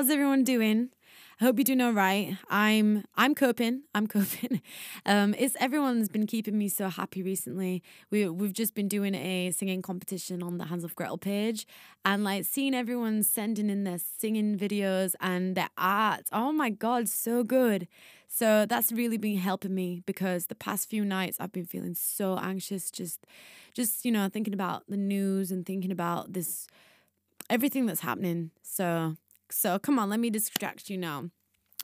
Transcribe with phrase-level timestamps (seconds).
[0.00, 0.88] how's everyone doing?
[1.38, 2.34] I hope you're doing all right.
[2.48, 3.82] I'm I'm coping.
[3.94, 4.62] I'm coping.
[5.04, 7.82] Um, it's everyone's been keeping me so happy recently.
[8.10, 11.66] We we've just been doing a singing competition on the Hands Off Gretel page,
[12.02, 16.22] and like seeing everyone sending in their singing videos and their art.
[16.32, 17.86] Oh my god, so good.
[18.26, 22.38] So that's really been helping me because the past few nights I've been feeling so
[22.38, 22.90] anxious.
[22.90, 23.26] Just,
[23.74, 26.68] just you know, thinking about the news and thinking about this
[27.50, 28.50] everything that's happening.
[28.62, 29.16] So
[29.52, 31.30] so come on, let me distract you now.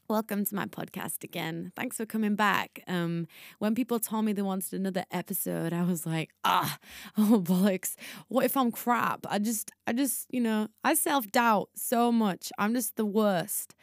[0.09, 1.73] Welcome to my podcast again.
[1.75, 2.81] Thanks for coming back.
[2.87, 3.27] Um,
[3.59, 6.79] when people told me they wanted another episode, I was like, ah,
[7.19, 7.97] oh bollocks.
[8.29, 9.27] What if I'm crap?
[9.29, 12.53] I just, I just, you know, I self doubt so much.
[12.57, 13.75] I'm just the worst.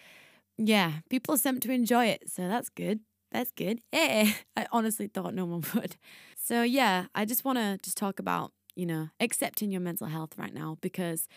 [0.57, 3.01] Yeah, people seem to enjoy it, so that's good.
[3.33, 3.81] That's good.
[3.91, 5.97] Eh, I honestly thought no one would.
[6.37, 10.37] So yeah, I just want to just talk about, you know, accepting your mental health
[10.37, 11.27] right now because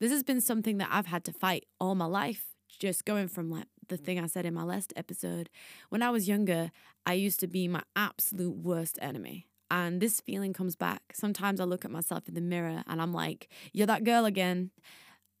[0.00, 2.46] this has been something that I've had to fight all my life.
[2.68, 5.48] Just going from like the thing I said in my last episode,
[5.90, 6.70] when I was younger,
[7.06, 9.46] I used to be my absolute worst enemy.
[9.70, 11.02] And this feeling comes back.
[11.12, 14.70] Sometimes I look at myself in the mirror and I'm like, you're that girl again.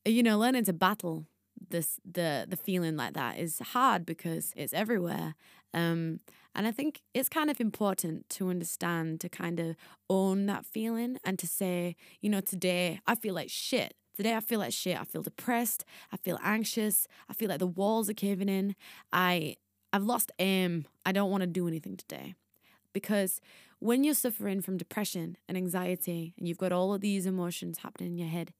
[0.04, 1.26] You know, learning to battle
[1.70, 5.34] this the the feeling like that is hard because it's everywhere.
[5.72, 6.20] Um,
[6.54, 9.76] and I think it's kind of important to understand to kind of
[10.08, 13.94] own that feeling and to say, you know, today I feel like shit.
[14.14, 15.00] Today I feel like shit.
[15.00, 15.84] I feel depressed.
[16.12, 17.08] I feel anxious.
[17.28, 18.76] I feel like the walls are caving in.
[19.12, 19.56] I
[19.92, 20.86] I've lost aim.
[21.06, 22.34] I don't want to do anything today.
[22.92, 23.40] Because
[23.80, 28.12] when you're suffering from depression and anxiety and you've got all of these emotions happening
[28.12, 28.52] in your head,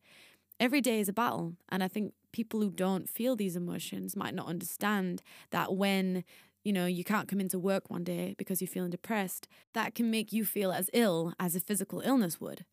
[0.58, 1.54] every day is a battle.
[1.68, 6.24] And I think people who don't feel these emotions might not understand that when
[6.64, 10.10] you know, you can't come into work one day because you're feeling depressed, that can
[10.10, 12.64] make you feel as ill as a physical illness would.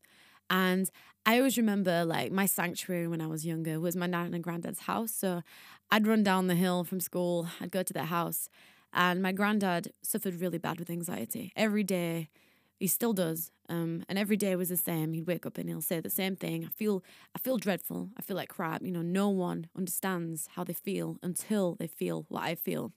[0.52, 0.92] And
[1.26, 4.82] I always remember like my sanctuary when I was younger was my nan and granddad's
[4.82, 5.14] house.
[5.14, 5.44] So
[5.92, 8.50] I'd run down the hill from school, I'd go to their house,
[8.94, 11.54] and my granddad suffered really bad with anxiety.
[11.56, 12.30] Every day,
[12.80, 13.52] he still does.
[13.70, 15.14] Um, and every day was the same.
[15.14, 16.66] He'd wake up and he'll say the same thing.
[16.66, 17.04] I feel
[17.36, 18.10] I feel dreadful.
[18.18, 18.84] I feel like crap.
[18.84, 22.92] You know, no one understands how they feel until they feel what I feel.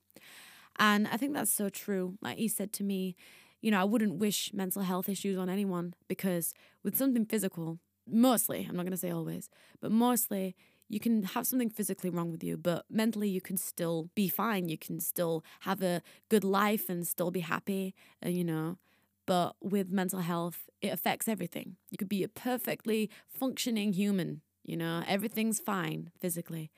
[0.79, 2.19] And I think that's so true.
[2.23, 3.17] Like he said to me,
[3.65, 6.53] you know, I wouldn't wish mental health issues on anyone because
[6.83, 9.49] with something physical, mostly, I'm not going to say always,
[9.81, 10.55] but mostly,
[10.91, 14.69] you can have something physically wrong with you, but mentally you can still be fine.
[14.69, 17.95] You can still have a good life and still be happy,
[18.25, 18.77] uh, you know.
[19.25, 21.77] But with mental health, it affects everything.
[21.91, 26.71] You could be a perfectly functioning human, you know, everything's fine physically.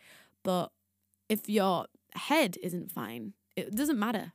[0.44, 0.70] But
[1.28, 4.32] if your head isn't fine, it doesn't matter.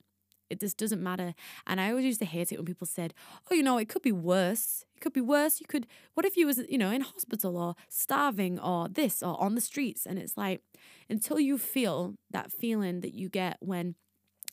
[0.52, 1.34] It just doesn't matter.
[1.66, 3.14] And I always used to hate it when people said,
[3.50, 4.86] oh, you know, it could be worse.
[4.96, 5.60] It could be worse.
[5.60, 9.42] You could, what if you was, you know, in hospital or starving or this or
[9.42, 10.06] on the streets?
[10.06, 10.62] And it's like,
[11.10, 13.96] until you feel that feeling that you get when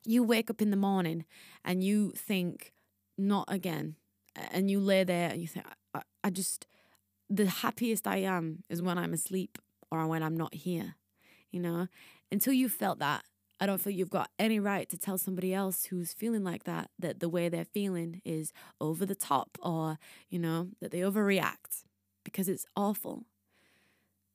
[0.07, 1.25] you wake up in the morning
[1.65, 2.73] and you think,
[3.19, 3.97] not again.
[4.53, 6.67] And you lay there and you think, I, I just,
[7.29, 9.59] the happiest I am is when I'm asleep
[9.91, 10.95] or when I'm not here,
[11.51, 11.89] you know?
[12.31, 13.25] Until you felt that,
[13.61, 16.91] I don't feel you've got any right to tell somebody else who's feeling like that
[16.99, 19.99] that the way they're feeling is over the top or,
[20.29, 21.85] you know, that they overreact
[22.25, 23.25] because it's awful.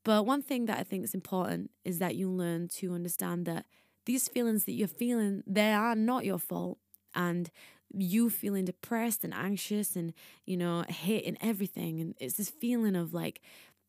[0.04, 3.64] But one thing that I think is important is that you learn to understand that
[4.04, 6.78] these feelings that you're feeling, they are not your fault.
[7.14, 7.50] And
[7.96, 10.12] you feeling depressed and anxious and,
[10.44, 12.00] you know, hating everything.
[12.00, 13.40] And it's this feeling of like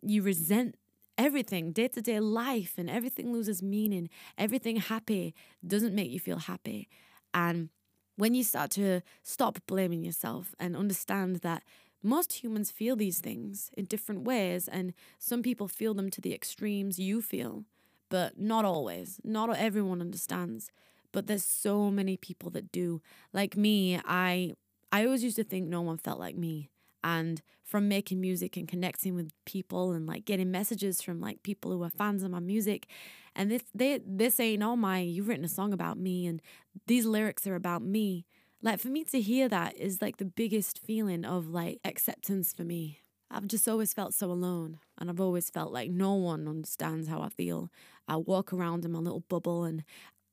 [0.01, 0.75] you resent
[1.17, 4.09] everything, day to day life, and everything loses meaning.
[4.38, 5.33] Everything happy
[5.65, 6.88] doesn't make you feel happy.
[7.33, 7.69] And
[8.17, 11.63] when you start to stop blaming yourself and understand that
[12.03, 16.33] most humans feel these things in different ways, and some people feel them to the
[16.33, 17.65] extremes you feel,
[18.09, 19.19] but not always.
[19.23, 20.69] Not everyone understands,
[21.11, 23.01] but there's so many people that do.
[23.33, 24.53] Like me, I
[24.91, 26.69] I always used to think no one felt like me
[27.06, 31.72] and from making music and connecting with people and like getting messages from like people
[31.72, 32.88] who are fans of my music.
[33.36, 36.42] And this they they're saying oh my you've written a song about me and
[36.88, 38.25] these lyrics are about me.
[38.62, 42.63] Like for me to hear that is like the biggest feeling of like acceptance for
[42.63, 43.00] me.
[43.30, 47.22] I've just always felt so alone and I've always felt like no one understands how
[47.22, 47.69] I feel.
[48.07, 49.84] I walk around in my little bubble and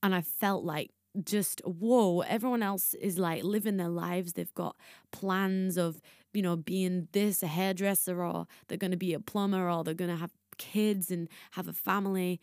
[0.03, 0.91] and I felt like
[1.23, 4.77] just whoa everyone else is like living their lives they've got
[5.11, 6.01] plans of
[6.33, 9.95] you know being this a hairdresser or they're going to be a plumber or they're
[9.95, 12.41] going to have kids and have a family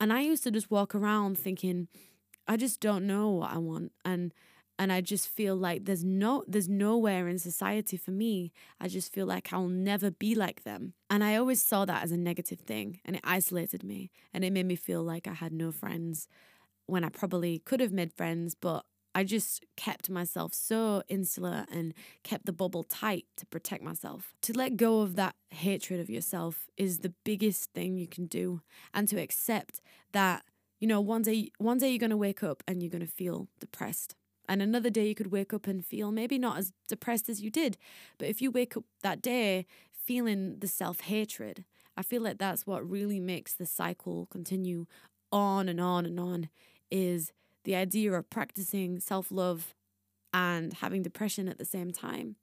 [0.00, 1.88] and i used to just walk around thinking
[2.46, 4.32] i just don't know what i want and
[4.78, 8.52] and I just feel like there's no there's nowhere in society for me.
[8.80, 10.94] I just feel like I'll never be like them.
[11.08, 14.52] And I always saw that as a negative thing and it isolated me and it
[14.52, 16.28] made me feel like I had no friends
[16.86, 18.84] when I probably could have made friends, but
[19.14, 21.94] I just kept myself so insular and
[22.24, 24.34] kept the bubble tight to protect myself.
[24.42, 28.60] To let go of that hatred of yourself is the biggest thing you can do
[28.92, 29.80] and to accept
[30.12, 30.44] that
[30.80, 33.06] you know one day one day you're going to wake up and you're going to
[33.06, 34.16] feel depressed
[34.48, 37.50] and another day you could wake up and feel maybe not as depressed as you
[37.50, 37.78] did.
[38.18, 41.64] But if you wake up that day feeling the self hatred,
[41.96, 44.86] I feel like that's what really makes the cycle continue
[45.32, 46.48] on and on and on
[46.94, 47.32] is
[47.64, 49.74] the idea of practicing self love
[50.32, 52.36] and having depression at the same time.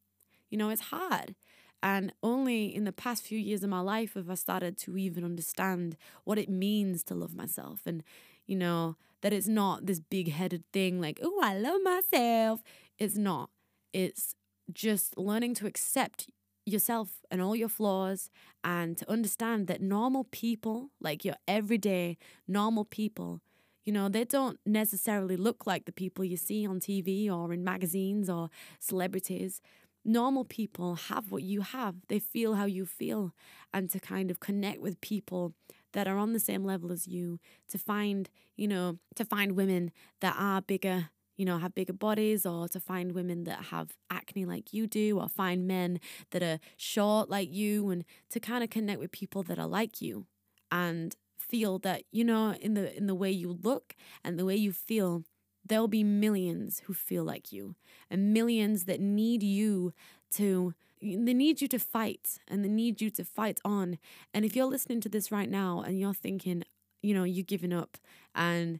[0.50, 1.36] You know, it's hard.
[1.82, 5.24] And only in the past few years of my life have I started to even
[5.24, 5.96] understand
[6.26, 8.04] what it means to love myself and,
[8.46, 12.62] you know, that it's not this big headed thing like, oh, I love myself.
[13.00, 13.50] It's not.
[13.94, 14.36] It's
[14.72, 16.30] just learning to accept
[16.66, 18.30] yourself and all your flaws
[18.64, 23.42] and to understand that normal people, like your everyday normal people,
[23.84, 27.64] you know, they don't necessarily look like the people you see on TV or in
[27.64, 28.50] magazines or
[28.80, 29.62] celebrities.
[30.04, 33.34] Normal people have what you have, they feel how you feel,
[33.74, 35.54] and to kind of connect with people
[35.94, 39.92] that are on the same level as you to find, you know, to find women
[40.22, 44.46] that are bigger, you know, have bigger bodies, or to find women that have acne
[44.46, 46.00] like you do, or find men
[46.32, 50.02] that are short like you, and to kind of connect with people that are like
[50.02, 50.26] you.
[50.72, 54.56] And feel that, you know, in the in the way you look and the way
[54.56, 55.24] you feel,
[55.66, 57.76] there'll be millions who feel like you
[58.10, 59.94] and millions that need you
[60.32, 63.98] to they need you to fight and they need you to fight on.
[64.34, 66.64] And if you're listening to this right now and you're thinking,
[67.02, 67.98] you know, you're giving up
[68.36, 68.80] and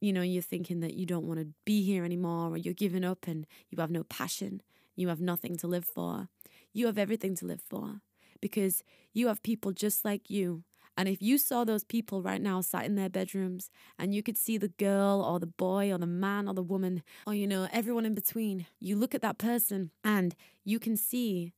[0.00, 3.04] you know, you're thinking that you don't want to be here anymore or you're giving
[3.04, 4.60] up and you have no passion,
[4.96, 6.28] you have nothing to live for.
[6.72, 8.00] You have everything to live for
[8.40, 8.82] because
[9.12, 10.64] you have people just like you
[10.96, 14.36] and if you saw those people right now sat in their bedrooms and you could
[14.36, 17.68] see the girl or the boy or the man or the woman or, you know,
[17.72, 21.52] everyone in between, you look at that person and you can see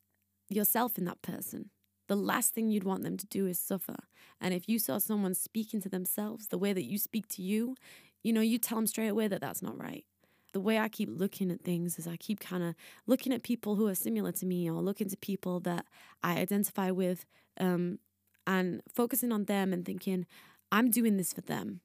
[0.49, 1.71] yourself in that person.
[2.09, 3.97] The last thing you'd want them to do is suffer.
[4.41, 7.75] And if you saw someone speaking to themselves the way that you speak to you,
[8.23, 10.05] you know, you tell them straight away that that's not right
[10.53, 12.75] the way I keep looking at things is I keep kind of
[13.07, 15.85] looking at people who are similar to me or looking to people that
[16.23, 17.27] I identify with
[17.61, 17.99] um,
[18.47, 20.27] and focusing on them and thinking,
[20.73, 21.81] I'm doing this for them.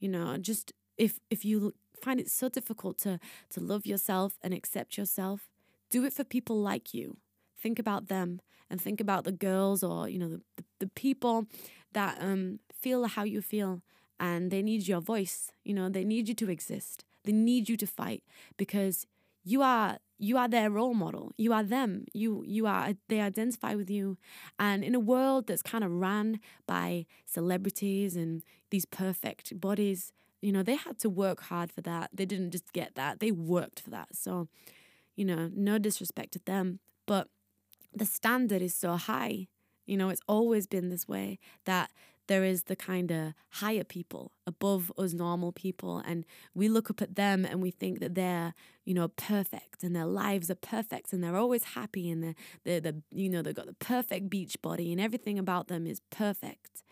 [0.00, 3.18] You know, just if if you find it so difficult to
[3.50, 5.48] to love yourself and accept yourself,
[5.90, 7.16] do it for people like you.
[7.58, 8.40] Think about them
[8.70, 11.46] and think about the girls or you know the the, the people
[11.92, 13.82] that um feel how you feel
[14.20, 15.52] and they need your voice.
[15.64, 17.04] You know, they need you to exist.
[17.24, 18.22] They need you to fight
[18.56, 19.06] because
[19.44, 21.32] you are you are their role model.
[21.36, 22.06] You are them.
[22.12, 24.16] You you are they identify with you.
[24.58, 30.52] And in a world that's kind of ran by celebrities and these perfect bodies you
[30.52, 32.10] know they had to work hard for that.
[32.12, 33.20] They didn't just get that.
[33.20, 34.08] They worked for that.
[34.14, 34.48] So
[35.16, 37.28] you know no disrespect to them but
[37.94, 39.48] the standard is so high.
[39.86, 41.90] You know it's always been this way that
[42.26, 47.02] there is the kind of higher people above us normal people and we look up
[47.02, 48.54] at them and we think that they're
[48.84, 52.80] you know perfect and their lives are perfect and they're always happy and they're, they're
[52.80, 56.82] the you know they've got the perfect beach body and everything about them is perfect.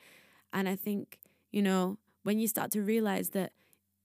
[0.53, 1.19] And i think
[1.51, 3.53] you know when you start to realize that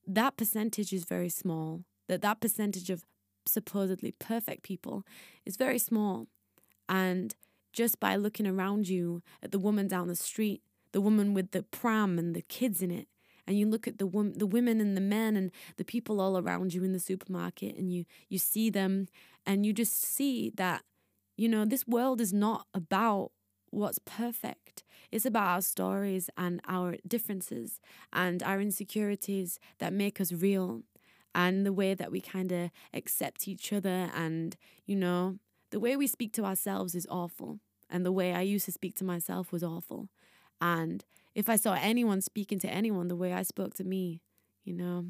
[0.06, 3.04] that percentage is very small that that percentage of
[3.46, 5.04] supposedly perfect people
[5.44, 6.26] is very small
[6.88, 7.34] and
[7.72, 11.62] just by looking around you at the woman down the street the woman with the
[11.62, 13.08] pram and the kids in it.
[13.46, 16.36] And you look at the wom- the women and the men and the people all
[16.36, 19.08] around you in the supermarket and you you see them
[19.46, 20.82] and you just see that
[21.36, 23.32] you know this world is not about
[23.70, 24.82] what's perfect.
[25.10, 27.80] It's about our stories and our differences
[28.12, 30.82] and our insecurities that make us real
[31.34, 35.38] and the way that we kind of accept each other and you know
[35.70, 37.60] the way we speak to ourselves is awful.
[37.90, 40.08] And the way I used to speak to myself was awful
[40.60, 44.20] and if I saw anyone speaking to anyone the way I spoke to me,
[44.64, 45.06] you know,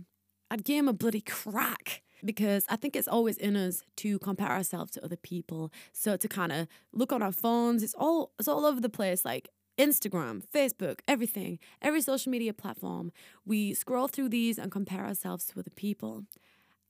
[0.51, 4.51] I'd give him a bloody crack because I think it's always in us to compare
[4.51, 5.73] ourselves to other people.
[5.93, 9.25] So to kind of look on our phones, it's all it's all over the place
[9.25, 13.13] like Instagram, Facebook, everything, every social media platform.
[13.47, 16.25] We scroll through these and compare ourselves to other people.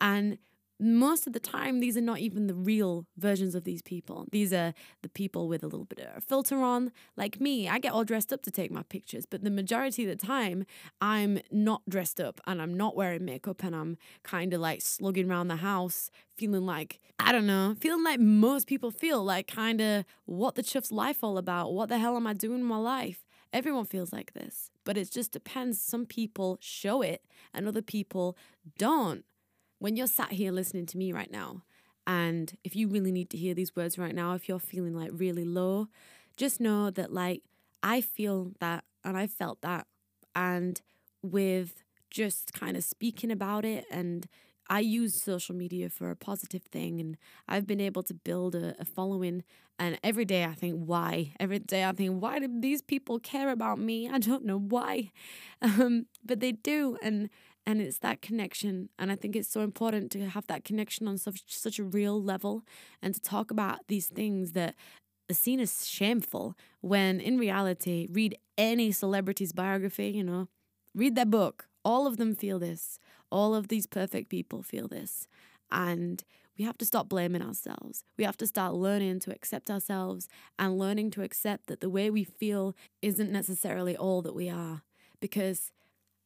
[0.01, 0.39] And
[0.79, 4.27] most of the time these are not even the real versions of these people.
[4.31, 6.93] These are the people with a little bit of a filter on.
[7.17, 10.11] Like me i get all dressed up to take my pictures but the majority of
[10.11, 10.65] the time
[11.01, 15.31] i'm not dressed up and i'm not wearing makeup and i'm kind of like slugging
[15.31, 19.81] around the house feeling like i don't know feeling like most people feel like kind
[19.81, 22.77] of what the chuff's life all about what the hell am i doing in my
[22.77, 23.25] life?
[23.53, 25.81] Everyone feels like this, but it just depends.
[25.81, 27.23] Some people show it
[27.55, 28.37] and other people
[28.77, 29.25] don't
[29.79, 31.63] when you're sat here listening to me right now,
[32.07, 35.11] and if you really need to hear these words right now, if you're feeling like
[35.13, 35.89] really low,
[36.37, 37.43] just know that like
[37.83, 39.87] I feel that and I felt that.
[40.35, 40.81] And
[41.23, 44.27] with just kind of speaking about it and
[44.71, 47.17] I use social media for a positive thing and
[47.49, 49.43] I've been able to build a, a, following.
[49.79, 51.33] And every day I think, why?
[51.41, 54.11] Every day I think, why do these people care about me?
[54.11, 55.13] I don't know why.
[55.61, 56.97] Um, but they do.
[57.03, 57.31] And
[57.69, 61.19] and it's that connection and i think it's so important to have that connection on
[61.19, 62.65] such such a real level
[63.03, 64.75] and to talk about these things that
[65.31, 70.49] are seen as shameful when in reality read any celebrity's biography you know
[70.95, 72.99] read their book all of them feel this
[73.31, 75.29] all of these perfect people feel this
[75.71, 76.25] and
[76.59, 78.03] we have to stop blaming ourselves.
[78.17, 80.27] We have to start learning to accept ourselves
[80.59, 84.83] and learning to accept that the way we feel isn't necessarily all that we are.
[85.21, 85.71] Because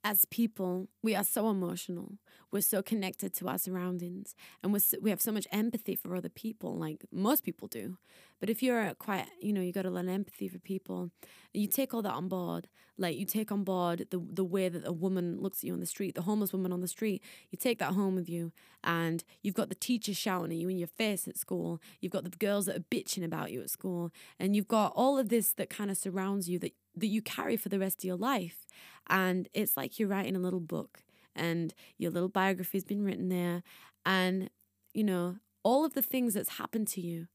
[0.05, 2.19] as people, we are so emotional.
[2.51, 6.15] We're so connected to our surroundings, and we're so, we have so much empathy for
[6.15, 7.97] other people, like most people do.
[8.41, 11.11] But if you're quite, you know, you got a lot of empathy for people.
[11.55, 12.69] You take all that on board.
[12.99, 15.81] Like you take on board the the way that a woman looks at you on
[15.81, 17.23] the street, the homeless woman on the street.
[17.51, 18.53] You take that home with you,
[18.85, 21.81] and you've got the teacher shouting at you in your face at school.
[22.01, 25.19] You've got the girls that are bitching about you at school, and you've got all
[25.19, 28.05] of this that kind of surrounds you that that you carry for the rest of
[28.05, 28.67] your life.
[29.09, 31.03] And it's like you're writing a little book
[31.35, 33.63] and your little biography has been written there.
[34.05, 34.51] And,
[34.93, 37.29] you know, all of the things that's happened to you,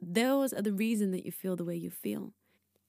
[0.00, 2.32] those are the reason that you feel the way you feel.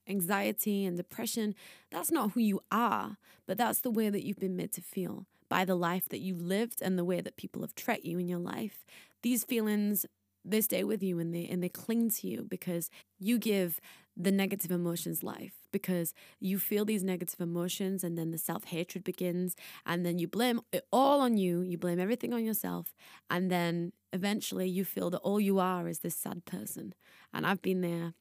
[0.07, 1.55] Anxiety and depression,
[1.91, 5.25] that's not who you are, but that's the way that you've been made to feel
[5.49, 8.27] by the life that you've lived and the way that people have treated you in
[8.27, 8.85] your life.
[9.21, 10.05] These feelings
[10.43, 13.79] they stay with you and they and they cling to you because you give
[14.17, 19.03] the negative emotions life because you feel these negative emotions and then the self hatred
[19.03, 22.93] begins and then you blame it all on you, you blame everything on yourself,
[23.29, 26.93] and then eventually you feel that all you are is this sad person.
[27.33, 28.13] And I've been there.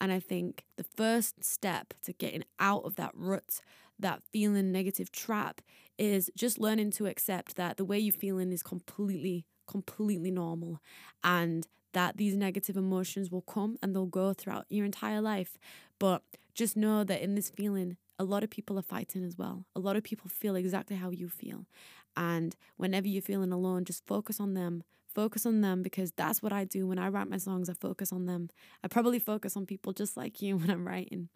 [0.00, 3.60] And I think the first step to getting out of that rut,
[3.98, 5.60] that feeling negative trap,
[5.98, 10.80] is just learning to accept that the way you're feeling is completely, completely normal
[11.22, 15.58] and that these negative emotions will come and they'll go throughout your entire life.
[15.98, 16.22] But
[16.54, 19.64] just know that in this feeling, a lot of people are fighting as well.
[19.74, 21.66] A lot of people feel exactly how you feel.
[22.16, 24.84] And whenever you're feeling alone, just focus on them.
[25.14, 27.68] Focus on them because that's what I do when I write my songs.
[27.68, 28.50] I focus on them.
[28.82, 31.28] I probably focus on people just like you when I'm writing.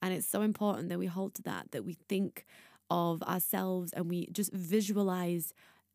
[0.00, 2.44] And it's so important that we hold to that, that we think
[2.90, 5.54] of ourselves and we just visualize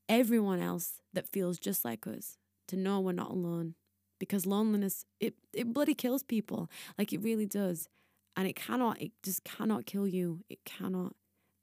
[0.10, 3.76] everyone else that feels just like us to know we're not alone
[4.20, 7.90] because loneliness it it bloody kills people like it really does
[8.36, 11.14] and it cannot it just cannot kill you it cannot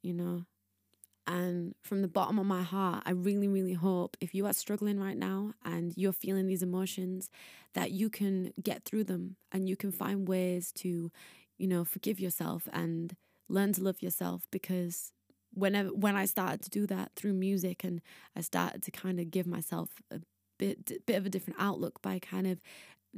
[0.02, 0.44] you know
[1.26, 4.98] and from the bottom of my heart i really really hope if you are struggling
[5.00, 7.30] right now and you're feeling these emotions
[7.74, 11.10] that you can get through them and you can find ways to
[11.56, 13.16] you know forgive yourself and
[13.48, 15.12] learn to love yourself because
[15.52, 18.00] whenever when i started to do that through music and
[18.36, 20.20] i started to kind of give myself a
[20.58, 22.60] bit bit of a different outlook by kind of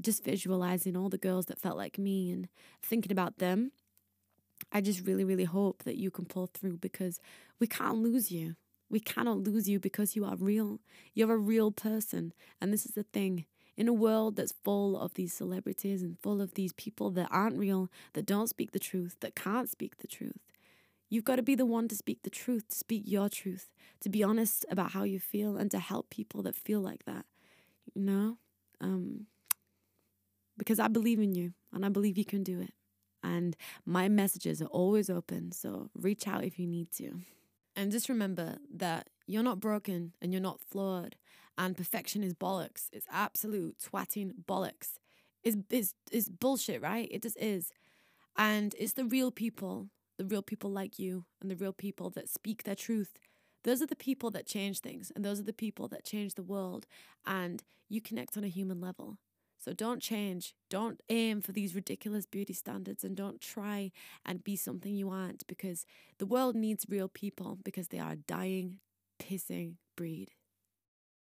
[0.01, 2.49] just visualizing all the girls that felt like me and
[2.83, 3.73] thinking about them.
[4.73, 7.21] I just really, really hope that you can pull through because
[7.59, 8.57] we can't lose you.
[8.89, 10.81] We cannot lose you because you are real.
[11.15, 12.33] You're a real person.
[12.61, 13.47] And this is the thing.
[13.77, 17.59] In a world that's full of these celebrities and full of these people that aren't
[17.59, 20.41] real, that don't speak the truth, that can't speak the truth,
[21.09, 23.71] you've got to be the one to speak the truth, to speak your truth,
[24.01, 27.27] to be honest about how you feel, and to help people that feel like that
[27.95, 28.39] you know?
[28.81, 29.27] Um,
[30.59, 32.73] because I believe in you and I believe you can do it.
[33.23, 37.21] And my messages are always open, so reach out if you need to.
[37.75, 41.17] And just remember that you're not broken and you're not flawed,
[41.59, 42.89] and perfection is bollocks.
[42.93, 44.99] It's absolute twatting bollocks.
[45.43, 47.09] It's, it's, it's bullshit, right?
[47.11, 47.73] It just is.
[48.37, 52.29] And it's the real people, the real people like you, and the real people that
[52.29, 53.19] speak their truth
[53.67, 56.43] those are the people that change things, and those are the people that change the
[56.45, 56.87] world.
[57.27, 59.19] And you connect on a human level.
[59.59, 60.55] So don't change.
[60.71, 63.91] Don't aim for these ridiculous beauty standards and don't try
[64.25, 65.85] and be something you aren't because
[66.19, 68.79] the world needs real people because they are a dying,
[69.19, 70.31] pissing breed.